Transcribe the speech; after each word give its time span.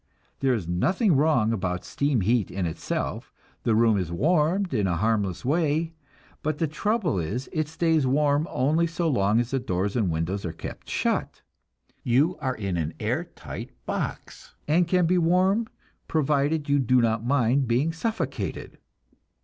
There 0.39 0.55
is 0.55 0.67
nothing 0.67 1.15
wrong 1.15 1.53
about 1.53 1.85
steam 1.85 2.21
heat 2.21 2.49
in 2.49 2.65
itself; 2.65 3.31
the 3.61 3.75
room 3.75 3.99
is 3.99 4.11
warmed 4.11 4.73
in 4.73 4.87
a 4.87 4.95
harmless 4.97 5.45
way; 5.45 5.93
but 6.41 6.57
the 6.57 6.65
trouble 6.65 7.19
is 7.19 7.47
it 7.51 7.67
stays 7.67 8.07
warm 8.07 8.47
only 8.49 8.87
so 8.87 9.07
long 9.07 9.39
as 9.39 9.51
the 9.51 9.59
doors 9.59 9.95
and 9.95 10.09
windows 10.09 10.43
are 10.43 10.51
kept 10.53 10.89
shut. 10.89 11.43
You 12.03 12.35
are 12.39 12.55
in 12.55 12.77
an 12.77 12.95
air 12.99 13.25
tight 13.25 13.69
box, 13.85 14.55
and 14.67 14.87
can 14.87 15.05
be 15.05 15.19
warm 15.19 15.67
provided 16.07 16.67
you 16.67 16.79
do 16.79 16.99
not 16.99 17.23
mind 17.23 17.67
being 17.67 17.93
suffocated. 17.93 18.79